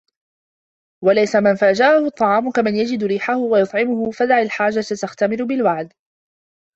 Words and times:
وَلَيْسَ 1.03 1.35
مَنْ 1.35 1.55
فَاجَأَهُ 1.55 1.97
الطَّعَامُ 2.07 2.51
كَمَنْ 2.51 2.75
يَجِدُ 2.75 3.03
رِيحَهُ 3.03 3.37
وَيَطْعَمُهُ 3.37 4.11
فَدَعْ 4.11 4.41
الْحَاجَةَ 4.41 4.95
تَخْتَمِرُ 5.01 5.43
بِالْوَعْدِ 5.43 5.93